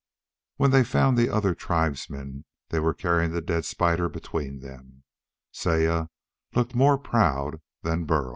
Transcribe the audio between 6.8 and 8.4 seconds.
proud than Burl.